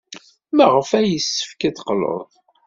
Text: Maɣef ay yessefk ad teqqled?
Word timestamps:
Maɣef 0.55 0.89
ay 0.99 1.07
yessefk 1.11 1.61
ad 1.67 1.73
teqqled? 1.75 2.29